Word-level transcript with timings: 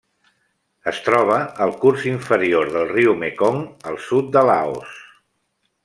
Es 0.91 1.01
troba 1.07 1.35
al 1.65 1.73
curs 1.83 2.07
inferior 2.13 2.73
del 2.77 2.89
riu 2.95 3.15
Mekong 3.25 3.63
al 3.93 4.01
sud 4.07 4.33
de 4.39 4.45
Laos. 4.53 4.99